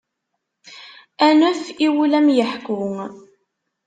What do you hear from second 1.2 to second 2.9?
Anef i wul ad am-yeḥku.